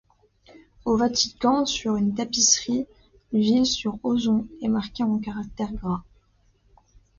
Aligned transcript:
Au 0.83 0.97
Vatican 0.97 1.67
sur 1.67 1.95
une 1.95 2.15
tapisserie, 2.15 2.87
Villes-sur-Auzon 3.33 4.47
est 4.63 4.67
marquée 4.67 5.03
en 5.03 5.19
caractères 5.19 5.73
gras. 5.75 6.01